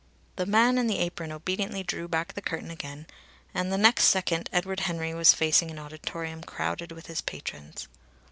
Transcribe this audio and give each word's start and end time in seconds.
The 0.35 0.47
man 0.47 0.79
in 0.79 0.87
the 0.87 0.97
apron 0.97 1.31
obediently 1.31 1.83
drew 1.83 2.07
back 2.07 2.33
the 2.33 2.41
curtain 2.41 2.71
again, 2.71 3.05
and 3.53 3.71
the 3.71 3.77
next 3.77 4.05
second 4.05 4.49
Edward 4.51 4.79
Henry 4.79 5.13
was 5.13 5.35
facing 5.35 5.69
an 5.69 5.77
auditorium 5.77 6.41
crowded 6.41 6.91
with 6.91 7.05
his 7.05 7.21
patrons. 7.21 7.87